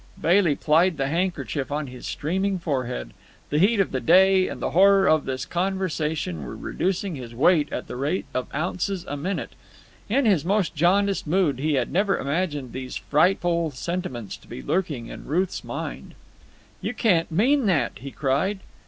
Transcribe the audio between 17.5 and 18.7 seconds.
that!" he cried.